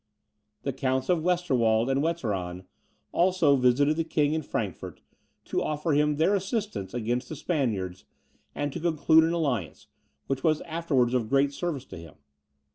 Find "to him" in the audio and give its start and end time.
11.85-12.15